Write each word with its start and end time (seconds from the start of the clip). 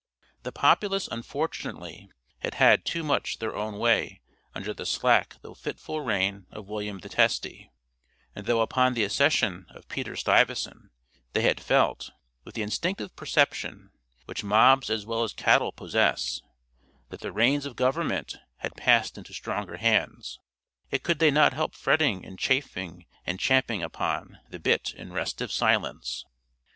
The 0.41 0.51
populace 0.51 1.07
unfortunately 1.11 2.09
had 2.39 2.55
had 2.55 2.85
too 2.85 3.03
much 3.03 3.37
their 3.37 3.55
own 3.55 3.77
way 3.77 4.19
under 4.55 4.73
the 4.73 4.83
slack 4.87 5.35
though 5.43 5.53
fitful 5.53 6.01
reign 6.01 6.47
of 6.49 6.67
William 6.67 6.97
the 6.97 7.07
Testy; 7.07 7.69
and 8.35 8.47
though 8.47 8.61
upon 8.61 8.95
the 8.95 9.03
accession 9.03 9.67
of 9.69 9.87
Peter 9.89 10.15
Stuyvesant 10.15 10.89
they 11.33 11.43
had 11.43 11.59
felt, 11.61 12.09
with 12.43 12.55
the 12.55 12.63
instinctive 12.63 13.15
perception 13.15 13.91
which 14.25 14.43
mobs 14.43 14.89
as 14.89 15.05
well 15.05 15.21
as 15.23 15.33
cattle 15.33 15.71
possess, 15.71 16.41
that 17.09 17.19
the 17.19 17.31
reins 17.31 17.67
of 17.67 17.75
government 17.75 18.37
had 18.57 18.75
passed 18.75 19.19
into 19.19 19.35
stronger 19.35 19.77
hands, 19.77 20.39
yet 20.89 21.03
could 21.03 21.19
they 21.19 21.29
not 21.29 21.53
help 21.53 21.75
fretting 21.75 22.25
and 22.25 22.39
chafing 22.39 23.05
and 23.23 23.39
champing 23.39 23.83
upon, 23.83 24.39
the 24.49 24.57
bit 24.57 24.95
in 24.97 25.13
restive 25.13 25.51
silence. 25.51 26.25